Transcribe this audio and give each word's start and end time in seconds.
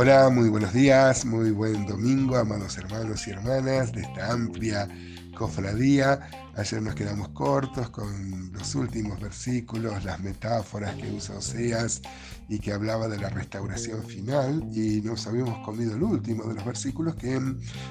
Hola, 0.00 0.30
muy 0.30 0.48
buenos 0.48 0.72
días, 0.72 1.24
muy 1.24 1.50
buen 1.50 1.84
domingo, 1.84 2.36
amados 2.36 2.78
hermanos 2.78 3.26
y 3.26 3.30
hermanas 3.30 3.90
de 3.90 4.02
esta 4.02 4.30
amplia 4.30 4.88
cofradía. 5.36 6.20
Ayer 6.54 6.80
nos 6.80 6.94
quedamos 6.94 7.30
cortos 7.30 7.90
con 7.90 8.52
los 8.52 8.76
últimos 8.76 9.18
versículos, 9.18 10.04
las 10.04 10.20
metáforas 10.20 10.94
que 10.94 11.10
usa 11.10 11.38
Oseas 11.38 12.00
y 12.48 12.60
que 12.60 12.72
hablaba 12.72 13.08
de 13.08 13.18
la 13.18 13.28
restauración 13.28 14.04
final 14.04 14.68
y 14.72 15.00
nos 15.00 15.26
habíamos 15.26 15.66
comido 15.66 15.96
el 15.96 16.02
último 16.04 16.44
de 16.44 16.54
los 16.54 16.64
versículos 16.64 17.16
que 17.16 17.36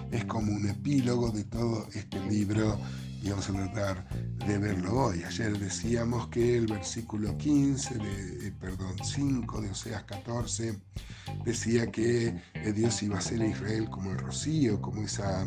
es 0.10 0.24
como 0.24 0.54
un 0.54 0.66
epílogo 0.66 1.32
de 1.32 1.44
todo 1.44 1.90
este 1.94 2.22
libro 2.22 2.80
y 3.22 3.32
vamos 3.32 3.50
a 3.50 3.54
tratar 3.54 4.08
de 4.46 4.58
verlo 4.58 5.08
hoy. 5.08 5.24
Ayer 5.24 5.60
decíamos 5.60 6.30
que 6.30 6.56
el 6.56 6.68
versículo 6.68 7.38
15, 7.38 7.96
de, 7.96 8.48
eh, 8.48 8.54
perdón, 8.58 8.96
5 9.04 9.60
de 9.60 9.72
Oseas 9.72 10.04
14, 10.04 10.80
decía 11.46 11.88
que 11.92 12.28
eh, 12.54 12.74
Dios 12.74 13.02
iba 13.04 13.16
a 13.16 13.20
hacer 13.20 13.42
a 13.42 13.48
Israel 13.48 13.90
como 13.90 14.12
el 14.12 14.18
rocío, 14.18 14.82
como, 14.82 15.04
esa, 15.04 15.46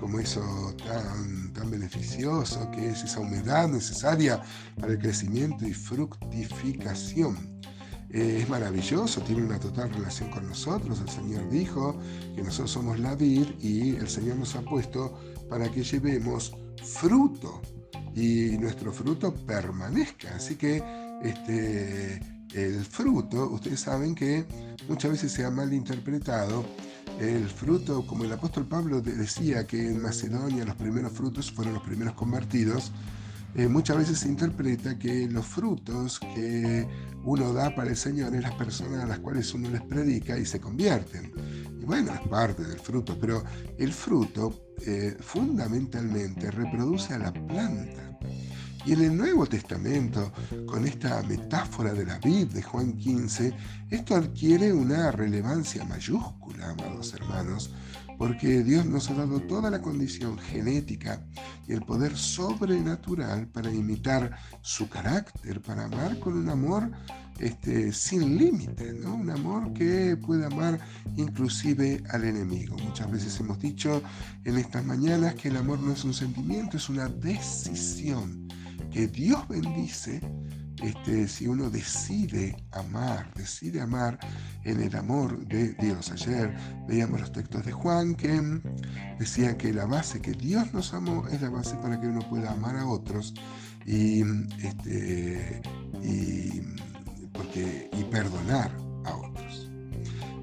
como 0.00 0.18
eso 0.18 0.74
tan, 0.84 1.52
tan 1.52 1.70
beneficioso 1.70 2.70
que 2.70 2.90
es 2.90 3.02
esa 3.04 3.20
humedad 3.20 3.68
necesaria 3.68 4.42
para 4.78 4.92
el 4.92 4.98
crecimiento 4.98 5.66
y 5.66 5.74
fructificación. 5.74 7.58
Eh, 8.10 8.40
es 8.42 8.48
maravilloso, 8.48 9.20
tiene 9.20 9.44
una 9.44 9.60
total 9.60 9.92
relación 9.92 10.30
con 10.30 10.48
nosotros. 10.48 11.00
El 11.00 11.08
Señor 11.10 11.50
dijo 11.50 11.98
que 12.34 12.42
nosotros 12.42 12.70
somos 12.70 12.98
la 12.98 13.14
vid 13.14 13.48
y 13.60 13.96
el 13.96 14.08
Señor 14.08 14.36
nos 14.36 14.56
ha 14.56 14.62
puesto 14.62 15.18
para 15.48 15.70
que 15.70 15.82
llevemos 15.82 16.56
fruto 16.82 17.60
y 18.14 18.56
nuestro 18.58 18.92
fruto 18.92 19.34
permanezca. 19.34 20.34
Así 20.34 20.56
que 20.56 20.82
este, 21.22 22.20
el 22.54 22.84
fruto, 22.84 23.50
ustedes 23.50 23.80
saben 23.80 24.14
que 24.14 24.44
muchas 24.88 25.12
veces 25.12 25.32
se 25.32 25.44
ha 25.44 25.50
malinterpretado. 25.50 26.64
El 27.20 27.48
fruto, 27.48 28.06
como 28.06 28.24
el 28.24 28.32
apóstol 28.32 28.66
Pablo 28.66 29.00
decía 29.00 29.66
que 29.66 29.88
en 29.88 30.00
Macedonia 30.00 30.64
los 30.64 30.76
primeros 30.76 31.12
frutos 31.12 31.50
fueron 31.50 31.74
los 31.74 31.82
primeros 31.82 32.14
convertidos, 32.14 32.92
eh, 33.54 33.66
muchas 33.66 33.96
veces 33.96 34.20
se 34.20 34.28
interpreta 34.28 34.98
que 34.98 35.26
los 35.26 35.46
frutos 35.46 36.20
que 36.20 36.86
uno 37.24 37.52
da 37.52 37.74
para 37.74 37.90
el 37.90 37.96
Señor 37.96 38.34
es 38.34 38.42
las 38.42 38.54
personas 38.54 39.02
a 39.02 39.06
las 39.06 39.18
cuales 39.18 39.52
uno 39.54 39.70
les 39.70 39.82
predica 39.82 40.38
y 40.38 40.44
se 40.44 40.60
convierten. 40.60 41.32
Y 41.80 41.84
bueno, 41.84 42.12
es 42.12 42.20
parte 42.28 42.62
del 42.62 42.78
fruto, 42.78 43.16
pero 43.18 43.42
el 43.78 43.92
fruto 43.92 44.72
eh, 44.86 45.16
fundamentalmente 45.20 46.50
reproduce 46.50 47.14
a 47.14 47.18
la 47.18 47.32
planta. 47.32 48.18
Y 48.88 48.94
en 48.94 49.02
el 49.02 49.16
Nuevo 49.18 49.44
Testamento, 49.44 50.32
con 50.64 50.86
esta 50.86 51.22
metáfora 51.24 51.92
de 51.92 52.06
la 52.06 52.18
vid 52.20 52.46
de 52.46 52.62
Juan 52.62 52.96
15, 52.96 53.52
esto 53.90 54.16
adquiere 54.16 54.72
una 54.72 55.10
relevancia 55.10 55.84
mayúscula, 55.84 56.70
amados 56.70 57.12
hermanos, 57.12 57.70
porque 58.16 58.62
Dios 58.62 58.86
nos 58.86 59.10
ha 59.10 59.14
dado 59.14 59.40
toda 59.40 59.70
la 59.70 59.82
condición 59.82 60.38
genética 60.38 61.22
y 61.66 61.74
el 61.74 61.82
poder 61.82 62.16
sobrenatural 62.16 63.48
para 63.48 63.70
imitar 63.70 64.38
su 64.62 64.88
carácter, 64.88 65.60
para 65.60 65.84
amar 65.84 66.18
con 66.18 66.38
un 66.38 66.48
amor 66.48 66.90
este, 67.40 67.92
sin 67.92 68.38
límite, 68.38 68.94
¿no? 68.94 69.16
un 69.16 69.28
amor 69.28 69.74
que 69.74 70.16
puede 70.16 70.46
amar 70.46 70.80
inclusive 71.14 72.02
al 72.08 72.24
enemigo. 72.24 72.74
Muchas 72.78 73.10
veces 73.10 73.38
hemos 73.38 73.60
dicho 73.60 74.02
en 74.44 74.56
estas 74.56 74.82
mañanas 74.82 75.34
que 75.34 75.48
el 75.48 75.58
amor 75.58 75.78
no 75.78 75.92
es 75.92 76.04
un 76.04 76.14
sentimiento, 76.14 76.78
es 76.78 76.88
una 76.88 77.06
decisión 77.06 78.48
que 78.90 79.06
Dios 79.08 79.46
bendice 79.48 80.20
este, 80.82 81.26
si 81.26 81.48
uno 81.48 81.70
decide 81.70 82.56
amar, 82.70 83.32
decide 83.34 83.80
amar 83.80 84.18
en 84.64 84.80
el 84.80 84.94
amor 84.94 85.46
de 85.48 85.72
Dios. 85.74 86.10
Ayer 86.12 86.54
veíamos 86.86 87.20
los 87.20 87.32
textos 87.32 87.64
de 87.64 87.72
Juan 87.72 88.14
que 88.14 88.40
decían 89.18 89.56
que 89.56 89.72
la 89.72 89.86
base 89.86 90.20
que 90.20 90.32
Dios 90.32 90.72
nos 90.72 90.94
amó 90.94 91.26
es 91.28 91.42
la 91.42 91.50
base 91.50 91.74
para 91.76 92.00
que 92.00 92.06
uno 92.06 92.20
pueda 92.28 92.52
amar 92.52 92.76
a 92.76 92.86
otros 92.86 93.34
y, 93.86 94.22
este, 94.62 95.62
y, 96.02 96.62
porque, 97.32 97.90
y 97.92 98.04
perdonar 98.04 98.70
a 99.04 99.16
otros. 99.16 99.70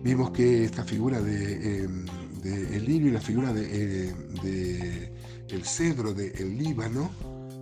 Vimos 0.04 0.32
que 0.32 0.66
esta 0.66 0.84
figura 0.84 1.22
de, 1.22 1.84
em, 1.84 2.06
el 2.44 2.86
lirio 2.86 3.08
y 3.08 3.12
la 3.12 3.22
figura 3.22 3.54
de, 3.54 4.10
eh, 4.44 5.12
el 5.50 5.64
cedro 5.64 6.14
del 6.14 6.58
Líbano, 6.58 7.10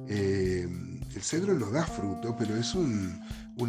em, 0.07 1.01
el 1.15 1.21
cedro 1.21 1.53
no 1.53 1.69
da 1.69 1.85
fruto, 1.85 2.35
pero 2.37 2.55
es 2.55 2.73
un, 2.75 3.21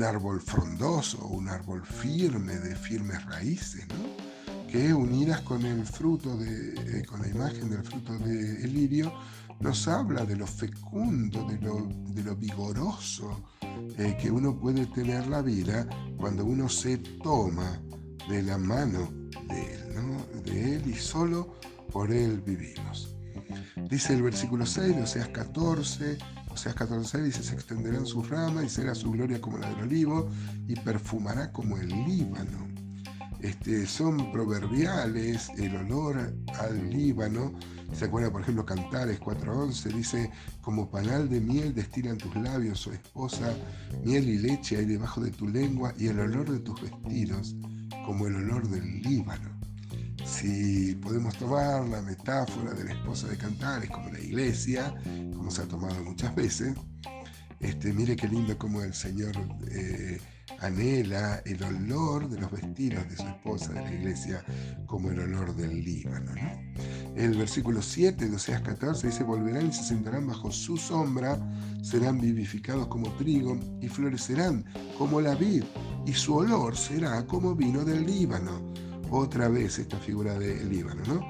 árbol 0.03 0.41
frondoso, 0.41 1.25
un 1.27 1.49
árbol 1.49 1.85
firme, 1.85 2.57
de 2.59 2.75
firmes 2.75 3.25
raíces, 3.27 3.87
¿no? 3.89 4.67
que 4.67 4.93
unidas 4.93 5.41
con 5.43 5.65
el 5.65 5.87
fruto, 5.87 6.37
de, 6.37 6.75
eh, 6.99 7.05
con 7.05 7.23
la 7.23 7.29
imagen 7.29 7.71
del 7.71 7.85
fruto 7.85 8.19
del 8.19 8.73
lirio, 8.73 9.13
nos 9.61 9.87
habla 9.87 10.25
de 10.25 10.37
lo 10.37 10.47
fecundo, 10.47 11.47
de 11.49 11.59
lo, 11.61 11.87
de 12.13 12.23
lo 12.25 12.35
vigoroso 12.35 13.45
eh, 13.99 14.17
que 14.21 14.31
uno 14.31 14.59
puede 14.59 14.87
tener 14.87 15.27
la 15.29 15.43
vida 15.43 15.87
cuando 16.17 16.45
uno 16.45 16.69
se 16.69 16.99
toma 16.99 17.81
de 18.29 18.43
la 18.43 18.59
mano 18.59 19.11
de 19.49 19.75
Él, 19.75 19.95
¿no? 19.95 20.43
de 20.43 20.77
Él 20.77 20.89
y 20.89 20.95
solo 20.95 21.55
por 21.93 22.11
Él 22.11 22.41
vivimos. 22.41 23.14
Dice 23.89 24.15
el 24.15 24.23
versículo 24.23 24.67
6 24.67 24.97
de 24.97 25.03
Oseas 25.03 25.29
14, 25.29 26.19
Oseas 26.51 26.75
14 26.75 27.23
dice, 27.23 27.43
se 27.43 27.55
extenderán 27.55 28.07
sus 28.07 28.29
ramas 28.29 28.65
y 28.65 28.69
será 28.69 28.95
su 28.95 29.11
gloria 29.11 29.41
como 29.41 29.59
la 29.59 29.69
del 29.71 29.85
olivo 29.85 30.31
y 30.67 30.77
perfumará 30.77 31.53
como 31.53 31.77
el 31.79 31.89
Líbano. 31.89 32.69
Este, 33.41 33.87
son 33.87 34.33
proverbiales 34.33 35.51
el 35.59 35.77
olor 35.77 36.35
al 36.61 36.91
Líbano. 36.91 37.53
¿Se 37.93 38.07
acuerda, 38.07 38.31
por 38.33 38.41
ejemplo, 38.41 38.65
Cantares 38.65 39.21
4.11? 39.21 39.93
Dice, 39.93 40.31
como 40.63 40.91
panal 40.91 41.29
de 41.29 41.41
miel 41.41 41.75
destilan 41.75 42.17
tus 42.17 42.35
labios, 42.37 42.87
oh 42.87 42.93
esposa, 42.93 43.55
miel 44.03 44.29
y 44.29 44.39
leche 44.39 44.79
hay 44.79 44.87
debajo 44.87 45.21
de 45.21 45.31
tu 45.31 45.47
lengua 45.47 45.93
y 45.99 46.07
el 46.07 46.21
olor 46.21 46.51
de 46.51 46.61
tus 46.61 46.81
vestidos 46.81 47.55
como 48.07 48.27
el 48.27 48.37
olor 48.37 48.67
del 48.69 49.03
Líbano. 49.03 49.54
Si 50.25 50.95
podemos 50.97 51.37
tomar 51.37 51.87
la 51.87 52.01
metáfora 52.01 52.73
de 52.73 52.85
la 52.85 52.93
esposa 52.93 53.29
de 53.29 53.37
Cantares 53.37 53.91
como 53.91 54.11
la 54.11 54.19
iglesia, 54.19 54.95
como 55.37 55.51
se 55.51 55.63
ha 55.63 55.69
tomado 55.69 56.03
muchas 56.03 56.35
veces, 56.35 56.75
este, 57.61 57.93
mire 57.93 58.17
qué 58.17 58.29
lindo 58.29 58.57
como 58.59 58.83
el 58.83 58.95
Señor 58.95 59.33
eh, 59.71 60.19
anhela 60.61 61.43
el 61.45 61.63
olor 61.63 62.29
de 62.29 62.41
los 62.41 62.51
vestidos 62.51 63.09
de 63.09 63.17
su 63.17 63.27
esposa 63.27 63.73
de 63.75 63.83
la 63.83 63.95
iglesia 63.95 64.45
como 64.87 65.11
el 65.11 65.21
olor 65.21 65.55
del 65.57 65.85
Líbano. 65.85 66.33
El 67.15 67.37
versículo 67.37 67.83
7 67.83 68.29
de 68.29 68.37
Oseas 68.37 68.63
14 68.63 69.09
dice, 69.09 69.25
volverán 69.25 69.69
y 69.69 69.73
se 69.73 69.85
sentarán 69.85 70.27
bajo 70.27 70.51
su 70.51 70.79
sombra, 70.79 71.39
serán 71.83 72.19
vivificados 72.19 72.89
como 72.89 73.11
trigo 73.17 73.59
y 73.81 73.89
florecerán 73.89 74.65
como 74.99 75.21
la 75.21 75.35
vid, 75.35 75.65
y 76.07 76.13
su 76.15 76.35
olor 76.35 76.77
será 76.77 77.27
como 77.27 77.55
vino 77.55 77.85
del 77.85 78.07
Líbano 78.07 78.73
otra 79.11 79.49
vez 79.49 79.79
esta 79.79 79.99
figura 79.99 80.39
del 80.39 80.69
Líbano. 80.69 81.03
¿no? 81.07 81.21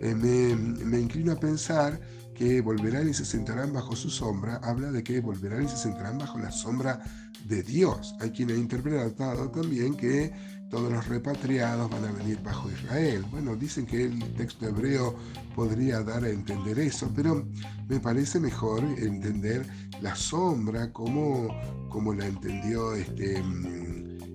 Eh, 0.00 0.14
me, 0.14 1.00
inclino 1.00 1.32
a 1.32 1.36
pensar 1.36 2.00
que 2.34 2.60
volverán 2.60 3.08
y 3.08 3.14
se 3.14 3.24
sentarán 3.24 3.72
bajo 3.72 3.94
su 3.94 4.10
sombra, 4.10 4.56
habla 4.56 4.90
de 4.90 5.04
que 5.04 5.20
volverán 5.20 5.64
y 5.64 5.68
se 5.68 5.76
sentarán 5.76 6.18
bajo 6.18 6.38
la 6.38 6.50
sombra 6.50 7.00
de 7.46 7.62
Dios. 7.62 8.14
Hay 8.20 8.30
quien 8.30 8.50
ha 8.50 8.54
interpretado 8.54 9.50
también 9.50 9.94
que 9.94 10.32
todos 10.68 10.92
los 10.92 11.06
repatriados 11.06 11.90
van 11.90 12.04
a 12.04 12.12
venir 12.12 12.42
bajo 12.42 12.70
Israel. 12.70 13.24
Bueno, 13.30 13.54
dicen 13.54 13.86
que 13.86 14.04
el 14.04 14.34
texto 14.34 14.66
hebreo 14.66 15.14
podría 15.54 16.02
dar 16.02 16.24
a 16.24 16.28
entender 16.28 16.78
eso, 16.80 17.10
pero 17.14 17.46
me 17.88 18.00
parece 18.00 18.40
mejor 18.40 18.82
entender 18.98 19.66
la 20.00 20.16
sombra 20.16 20.92
como, 20.92 21.48
como 21.88 22.12
la 22.12 22.26
entendió 22.26 22.94
este 22.94 23.40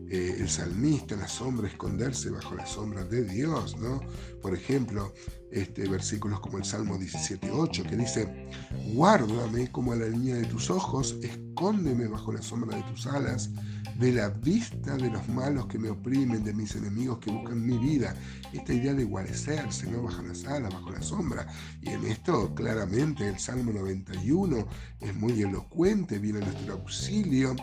eh, 0.10 0.38
el 0.40 0.50
salmista, 0.50 1.16
la 1.16 1.28
sombra, 1.28 1.68
esconderse 1.68 2.30
bajo 2.32 2.56
la 2.56 2.66
sombra 2.66 3.04
de 3.04 3.24
Dios, 3.24 3.78
¿no? 3.80 4.02
Por 4.42 4.56
ejemplo, 4.56 5.14
este, 5.52 5.88
versículos 5.88 6.40
como 6.40 6.58
el 6.58 6.66
Salmo 6.66 6.98
17.8 6.98 7.88
que 7.88 7.96
dice, 7.96 8.50
guárdame 8.94 9.72
como 9.72 9.94
a 9.94 9.98
la 9.98 10.08
niña 10.08 10.36
de 10.36 10.46
tus 10.46 10.70
ojos, 10.70 11.16
escóndeme 11.22 12.08
bajo 12.08 12.32
la 12.34 12.42
sombra 12.42 12.78
de 12.78 12.84
tus 12.84 13.06
alas, 13.08 13.52
de 14.00 14.14
la 14.14 14.30
vista 14.30 14.96
de 14.96 15.12
los 15.12 15.28
malos 15.28 15.68
que 15.68 15.78
me 15.78 15.90
oprimen, 15.90 16.44
de 16.44 16.54
mis 16.54 16.76
enemigos 16.76 17.20
que 17.20 17.32
buscan 17.32 17.66
mi 17.66 17.78
vida. 17.78 18.16
Esta 18.54 18.74
idea 18.74 18.94
de 18.94 19.04
guarecerse, 19.04 19.92
¿no? 19.92 20.04
Bajo 20.04 20.22
las 20.22 20.46
alas, 20.46 20.74
bajo 20.74 20.92
la 20.92 21.02
sombra. 21.02 21.48
Y 21.82 21.90
en 21.90 22.06
esto, 22.06 22.56
claramente, 22.56 23.28
el 23.28 23.38
Salmo 23.38 23.74
91 23.74 24.68
es 25.02 25.16
muy 25.16 25.42
elocuente, 25.42 26.18
viene 26.18 26.40
nuestro 26.40 26.74
auxilio. 26.74 27.56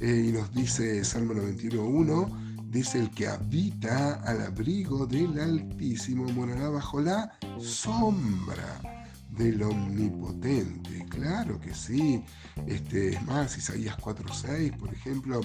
Eh, 0.00 0.26
y 0.28 0.32
nos 0.32 0.52
dice 0.52 1.04
Salmo 1.04 1.34
91.1, 1.34 2.70
dice 2.70 2.98
el 2.98 3.10
que 3.10 3.28
habita 3.28 4.14
al 4.24 4.42
abrigo 4.42 5.06
del 5.06 5.38
Altísimo 5.38 6.24
morará 6.32 6.68
bajo 6.68 7.00
la 7.00 7.32
sombra 7.60 8.80
del 9.30 9.62
omnipotente. 9.62 11.06
Claro 11.08 11.60
que 11.60 11.74
sí. 11.74 12.24
Este, 12.66 13.10
es 13.10 13.22
más, 13.24 13.56
Isaías 13.56 13.96
4.6, 13.98 14.76
por 14.76 14.92
ejemplo, 14.92 15.40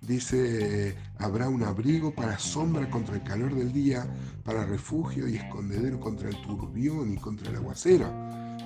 dice, 0.00 0.96
habrá 1.18 1.48
un 1.48 1.62
abrigo 1.62 2.14
para 2.14 2.38
sombra 2.38 2.88
contra 2.90 3.16
el 3.16 3.22
calor 3.22 3.54
del 3.54 3.72
día, 3.72 4.06
para 4.44 4.66
refugio 4.66 5.28
y 5.28 5.36
escondedero 5.36 5.98
contra 6.00 6.28
el 6.28 6.40
turbión 6.42 7.12
y 7.14 7.16
contra 7.16 7.50
el 7.50 7.56
aguacero. 7.56 8.12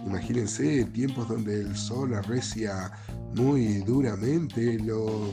Imagínense 0.05 0.85
tiempos 0.87 1.29
donde 1.29 1.61
el 1.61 1.77
sol 1.77 2.15
arrecia 2.15 2.91
muy 3.35 3.79
duramente, 3.79 4.79
lo, 4.81 5.31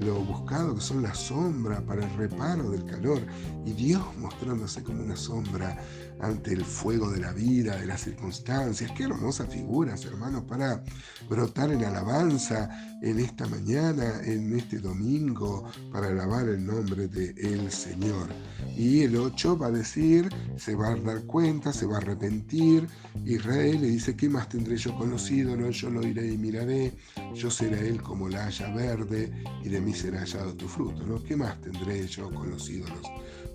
lo 0.00 0.20
buscado 0.24 0.74
que 0.74 0.80
son 0.80 1.02
las 1.02 1.18
sombras 1.18 1.80
para 1.82 2.04
el 2.04 2.16
reparo 2.16 2.70
del 2.70 2.84
calor 2.86 3.20
y 3.66 3.72
Dios 3.72 4.02
mostrándose 4.18 4.82
como 4.82 5.02
una 5.02 5.16
sombra 5.16 5.78
ante 6.20 6.52
el 6.52 6.64
fuego 6.64 7.10
de 7.10 7.20
la 7.20 7.32
vida, 7.32 7.76
de 7.76 7.86
las 7.86 8.02
circunstancias. 8.02 8.90
Qué 8.96 9.04
hermosas 9.04 9.48
figuras, 9.48 10.04
hermanos, 10.04 10.44
para 10.44 10.82
brotar 11.28 11.70
en 11.70 11.84
alabanza 11.84 12.68
en 13.02 13.18
esta 13.18 13.46
mañana, 13.46 14.20
en 14.24 14.56
este 14.56 14.78
domingo, 14.78 15.64
para 15.90 16.08
alabar 16.08 16.48
el 16.48 16.64
nombre 16.64 17.08
de 17.08 17.30
el 17.38 17.70
Señor. 17.70 18.28
Y 18.76 19.02
el 19.02 19.16
8 19.16 19.58
va 19.58 19.68
a 19.68 19.70
decir, 19.70 20.28
se 20.56 20.74
va 20.74 20.88
a 20.88 20.96
dar 20.96 21.22
cuenta, 21.24 21.72
se 21.72 21.86
va 21.86 21.96
a 21.96 22.00
arrepentir. 22.00 22.86
Israel 23.24 23.80
le 23.80 23.88
dice, 23.88 24.16
¿qué 24.16 24.28
más 24.28 24.48
tendré 24.48 24.76
yo 24.76 24.96
con 24.96 25.10
los 25.10 25.30
ídolos? 25.30 25.76
Yo 25.80 25.90
lo 25.90 26.06
iré 26.06 26.32
y 26.32 26.38
miraré, 26.38 26.92
yo 27.34 27.50
seré 27.50 27.88
él 27.88 28.02
como 28.02 28.28
la 28.28 28.46
haya 28.46 28.72
verde 28.74 29.32
y 29.64 29.68
de 29.68 29.80
mí 29.80 29.89
será 29.94 30.20
hallado 30.20 30.54
tu 30.54 30.68
fruto. 30.68 31.04
¿no? 31.06 31.22
¿Qué 31.22 31.36
más 31.36 31.60
tendré 31.60 32.06
yo 32.06 32.32
con 32.32 32.50
los 32.50 32.68
ídolos? 32.68 33.06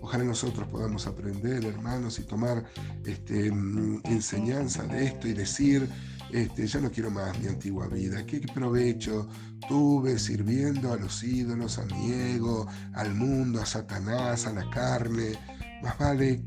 Ojalá 0.02 0.24
nosotros 0.24 0.68
podamos 0.68 1.08
aprender, 1.08 1.66
hermanos, 1.66 2.20
y 2.20 2.24
tomar 2.24 2.64
este, 3.06 3.52
mm, 3.52 4.02
enseñanza 4.06 4.84
de 4.84 5.06
esto 5.06 5.28
y 5.28 5.34
decir, 5.34 5.90
este, 6.32 6.68
ya 6.68 6.80
no 6.80 6.92
quiero 6.92 7.10
más 7.10 7.40
mi 7.40 7.48
antigua 7.48 7.88
vida, 7.88 8.26
qué 8.26 8.40
provecho 8.54 9.28
tuve 9.68 10.20
sirviendo 10.20 10.94
a 10.94 10.98
los 10.98 11.24
ídolos, 11.24 11.80
a 11.80 11.86
mi 11.86 12.12
ego, 12.12 12.68
al 12.94 13.16
mundo, 13.16 13.62
a 13.62 13.66
Satanás, 13.66 14.46
a 14.46 14.54
la 14.54 14.70
carne. 14.70 15.34
Más 15.81 15.98
vale, 15.98 16.44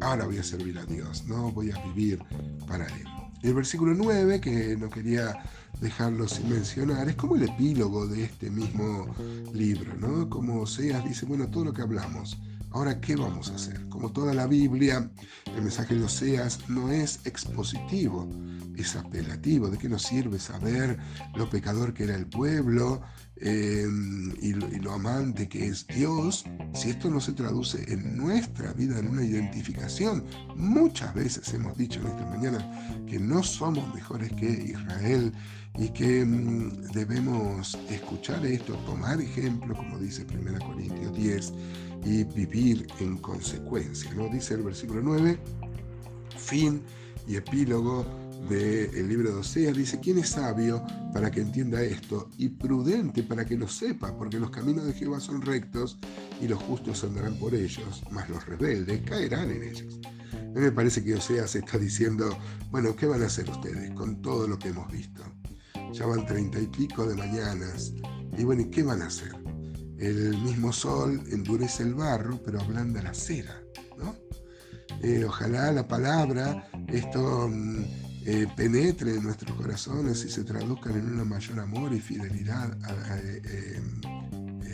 ahora 0.00 0.24
voy 0.24 0.38
a 0.38 0.42
servir 0.42 0.78
a 0.78 0.84
Dios, 0.86 1.24
no 1.26 1.50
voy 1.52 1.70
a 1.72 1.84
vivir 1.84 2.22
para 2.66 2.86
Él. 2.86 3.13
El 3.44 3.52
versículo 3.52 3.92
9, 3.94 4.40
que 4.40 4.74
no 4.74 4.88
quería 4.88 5.34
dejarlo 5.78 6.26
sin 6.26 6.48
mencionar, 6.48 7.10
es 7.10 7.14
como 7.14 7.36
el 7.36 7.42
epílogo 7.42 8.06
de 8.06 8.24
este 8.24 8.50
mismo 8.50 9.14
libro, 9.52 9.94
¿no? 9.98 10.30
Como 10.30 10.62
Oseas 10.62 11.04
dice, 11.04 11.26
bueno, 11.26 11.48
todo 11.50 11.66
lo 11.66 11.74
que 11.74 11.82
hablamos, 11.82 12.38
Ahora, 12.74 13.00
¿qué 13.00 13.14
vamos 13.14 13.50
a 13.50 13.54
hacer? 13.54 13.88
Como 13.88 14.10
toda 14.10 14.34
la 14.34 14.48
Biblia, 14.48 15.08
el 15.54 15.62
mensaje 15.62 15.94
de 15.94 16.02
Oseas 16.02 16.68
no 16.68 16.90
es 16.90 17.20
expositivo, 17.24 18.28
es 18.76 18.96
apelativo. 18.96 19.68
¿De 19.68 19.78
qué 19.78 19.88
nos 19.88 20.02
sirve 20.02 20.40
saber 20.40 20.98
lo 21.36 21.48
pecador 21.48 21.94
que 21.94 22.02
era 22.02 22.16
el 22.16 22.26
pueblo 22.26 23.00
eh, 23.36 23.86
y, 24.40 24.52
lo, 24.52 24.92
amante 24.92 25.48
que 25.48 25.66
es 25.66 25.86
Dios 25.88 26.44
si 26.72 26.90
esto 26.90 27.10
no 27.10 27.20
se 27.20 27.32
traduce 27.32 27.84
en 27.92 28.16
nuestra 28.16 28.72
vida 28.72 28.98
en 28.98 29.08
una 29.08 29.24
identificación? 29.24 30.24
Muchas 30.54 31.14
veces 31.14 31.52
hemos 31.52 31.76
dicho 31.76 32.00
en 32.00 32.06
esta 32.06 32.26
mañana 32.26 33.04
que 33.06 33.18
no 33.18 33.42
somos 33.42 33.92
mejores 33.94 34.32
que 34.32 34.46
Israel 34.46 35.32
y 35.76 35.88
que 35.88 36.24
mm, 36.24 36.92
debemos 36.92 37.76
escuchar 37.90 38.46
esto, 38.46 38.74
tomar 38.86 39.20
ejemplo, 39.20 39.74
como 39.74 39.98
dice 39.98 40.24
1 40.32 40.58
Corintios 40.64 41.14
10, 41.14 41.52
y 42.04 42.24
vivir 42.24 42.86
en 43.00 43.16
consecuencia. 43.18 44.12
¿no? 44.14 44.28
Dice 44.28 44.54
el 44.54 44.62
versículo 44.62 45.00
9, 45.02 45.38
fin 46.36 46.82
y 47.26 47.36
epílogo 47.36 48.06
del 48.48 49.08
libro 49.08 49.32
de 49.32 49.38
Oseas, 49.40 49.76
dice, 49.76 50.00
¿quién 50.00 50.18
es 50.18 50.30
sabio 50.30 50.84
para 51.12 51.30
que 51.30 51.40
entienda 51.40 51.82
esto? 51.82 52.30
Y 52.38 52.48
prudente 52.48 53.22
para 53.22 53.44
que 53.44 53.56
lo 53.56 53.68
sepa, 53.68 54.16
porque 54.16 54.38
los 54.38 54.50
caminos 54.50 54.84
de 54.86 54.92
Jehová 54.92 55.20
son 55.20 55.42
rectos 55.42 55.98
y 56.40 56.48
los 56.48 56.62
justos 56.62 57.04
andarán 57.04 57.38
por 57.38 57.54
ellos, 57.54 58.02
mas 58.10 58.28
los 58.28 58.44
rebeldes 58.46 59.02
caerán 59.02 59.50
en 59.50 59.62
ellos. 59.62 60.00
Me 60.54 60.70
parece 60.70 61.02
que 61.02 61.14
Oseas 61.14 61.54
está 61.54 61.78
diciendo, 61.78 62.36
bueno, 62.70 62.94
¿qué 62.94 63.06
van 63.06 63.22
a 63.22 63.26
hacer 63.26 63.48
ustedes 63.50 63.90
con 63.92 64.22
todo 64.22 64.46
lo 64.46 64.58
que 64.58 64.68
hemos 64.68 64.90
visto? 64.90 65.22
ya 65.94 66.06
van 66.06 66.26
treinta 66.26 66.60
y 66.60 66.66
pico 66.66 67.06
de 67.06 67.14
mañanas. 67.14 67.92
Y 68.36 68.44
bueno, 68.44 68.62
¿y 68.62 68.70
qué 68.70 68.82
van 68.82 69.02
a 69.02 69.06
hacer? 69.06 69.32
El 69.98 70.36
mismo 70.38 70.72
sol 70.72 71.22
endurece 71.30 71.84
el 71.84 71.94
barro, 71.94 72.40
pero 72.44 72.60
ablanda 72.60 73.00
la 73.00 73.14
cera, 73.14 73.62
¿no? 73.96 74.16
Eh, 75.02 75.24
ojalá 75.24 75.70
la 75.70 75.86
palabra, 75.86 76.68
esto 76.88 77.48
mm, 77.48 77.84
eh, 78.24 78.46
penetre 78.56 79.16
en 79.16 79.22
nuestros 79.22 79.54
corazones 79.56 80.24
y 80.24 80.30
se 80.30 80.44
traduzca 80.44 80.90
en 80.90 81.20
un 81.20 81.28
mayor 81.28 81.60
amor 81.60 81.92
y 81.92 82.00
fidelidad 82.00 82.76
a, 82.82 83.18
eh, 83.18 83.80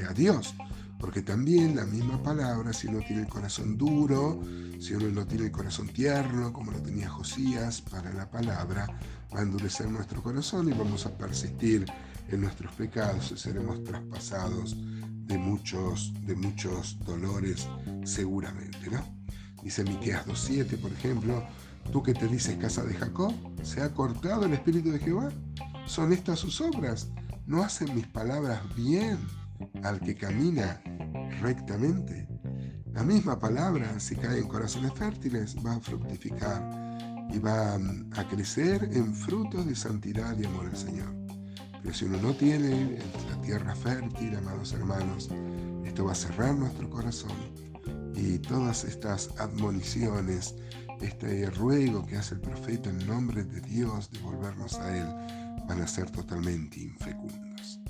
a 0.08 0.12
Dios. 0.12 0.55
Porque 1.00 1.23
también 1.23 1.75
la 1.75 1.87
misma 1.87 2.23
palabra, 2.23 2.73
si 2.73 2.87
uno 2.87 3.00
tiene 3.00 3.23
el 3.23 3.29
corazón 3.29 3.79
duro, 3.79 4.41
si 4.79 4.94
uno 4.94 5.08
no 5.08 5.26
tiene 5.26 5.47
el 5.47 5.50
corazón 5.50 5.88
tierno, 5.88 6.52
como 6.52 6.73
lo 6.73 6.81
tenía 6.81 7.08
Josías, 7.08 7.81
para 7.81 8.12
la 8.12 8.31
palabra, 8.31 8.87
va 9.35 9.41
a 9.41 9.43
endurecer 9.43 9.91
nuestro 9.91 10.23
corazón 10.23 10.69
y 10.69 10.73
vamos 10.73 11.06
a 11.06 11.17
persistir 11.17 11.87
en 12.29 12.41
nuestros 12.43 12.73
pecados 12.75 13.32
y 13.32 13.38
seremos 13.38 13.82
traspasados 13.82 14.76
de 14.79 15.38
muchos, 15.38 16.12
de 16.26 16.35
muchos 16.35 16.99
dolores 17.05 17.67
seguramente, 18.05 18.91
¿no? 18.91 19.03
Dice 19.62 19.85
Miqueas 19.85 20.26
2.7, 20.26 20.79
por 20.79 20.93
ejemplo, 20.93 21.46
tú 21.93 22.03
que 22.03 22.15
te 22.15 22.29
dices 22.29 22.56
casa 22.56 22.85
de 22.85 22.94
Jacob, 22.94 23.32
¿se 23.62 23.82
ha 23.82 23.93
cortado 23.93 24.47
el 24.47 24.53
espíritu 24.53 24.91
de 24.91 24.99
Jehová? 24.99 25.31
¿Son 25.87 26.12
estas 26.12 26.38
sus 26.38 26.61
obras? 26.61 27.09
¿No 27.47 27.62
hacen 27.62 27.94
mis 27.94 28.06
palabras 28.06 28.61
bien 28.77 29.19
al 29.82 30.00
que 30.00 30.15
camina 30.15 30.82
rectamente? 31.41 32.29
La 32.93 33.03
misma 33.03 33.38
palabra, 33.38 33.99
si 33.99 34.17
cae 34.17 34.38
en 34.38 34.49
corazones 34.49 34.93
fértiles, 34.94 35.56
va 35.65 35.75
a 35.75 35.81
fructificar 35.81 36.62
y 37.32 37.38
va 37.38 37.75
a 37.75 38.29
crecer 38.29 38.88
en 38.93 39.15
frutos 39.15 39.67
de 39.67 39.75
santidad 39.75 40.37
y 40.38 40.44
amor 40.44 40.67
al 40.67 40.77
Señor. 40.77 41.15
Pero 41.82 41.94
si 41.94 42.05
uno 42.05 42.19
no 42.21 42.35
tiene 42.35 42.99
la 43.29 43.41
tierra 43.41 43.75
fértil, 43.75 44.37
amados 44.37 44.73
hermanos, 44.73 45.31
esto 45.85 46.05
va 46.05 46.12
a 46.12 46.17
cerrar 46.17 46.55
nuestro 46.55 46.91
corazón 46.91 47.32
y 48.20 48.38
todas 48.38 48.84
estas 48.84 49.31
admoniciones, 49.38 50.55
este 51.00 51.49
ruego 51.50 52.05
que 52.06 52.19
hace 52.19 52.34
el 52.34 52.40
profeta 52.40 52.90
en 52.90 53.06
nombre 53.06 53.44
de 53.44 53.61
Dios 53.62 54.11
de 54.11 54.19
volvernos 54.19 54.75
a 54.75 54.96
Él, 54.96 55.06
van 55.67 55.81
a 55.81 55.88
ser 55.88 56.11
totalmente 56.11 56.81
infecundos. 56.81 57.81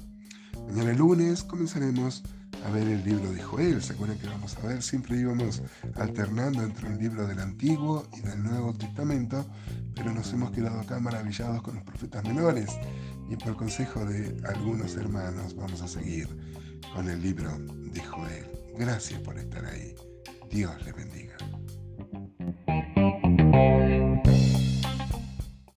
Mañana 0.68 0.92
lunes 0.92 1.42
comenzaremos 1.42 2.22
a 2.64 2.70
ver 2.70 2.87
el 2.87 3.04
libro 3.04 3.32
de 3.32 3.42
Joel. 3.42 3.82
¿Se 3.82 3.94
acuerdan 3.94 4.18
que 4.18 4.28
vamos 4.28 4.56
a 4.58 4.68
ver? 4.68 4.82
Siempre 4.82 5.18
íbamos 5.18 5.62
alternando 5.96 6.62
entre 6.62 6.88
el 6.88 6.99
libro 6.99 7.26
del 7.26 7.40
Antiguo 7.40 8.06
y 8.16 8.20
del 8.20 8.42
Nuevo 8.44 8.72
Testamento, 8.75 9.44
pero 9.96 10.12
nos 10.12 10.32
hemos 10.32 10.52
quedado 10.52 10.78
acá 10.80 11.00
maravillados 11.00 11.62
con 11.62 11.75
los 11.75 11.84
profetas 11.84 12.22
menores. 12.25 12.70
Y 13.28 13.37
por 13.37 13.56
consejo 13.56 14.04
de 14.04 14.40
algunos 14.46 14.94
hermanos 14.96 15.56
vamos 15.56 15.82
a 15.82 15.88
seguir 15.88 16.28
con 16.94 17.08
el 17.08 17.20
libro 17.20 17.50
de 17.58 18.00
Joel. 18.04 18.46
Gracias 18.78 19.18
por 19.20 19.37
estar 19.37 19.64
ahí. 19.64 19.94
Dios 20.50 20.85
les 20.85 20.92
bendiga. 20.97 21.37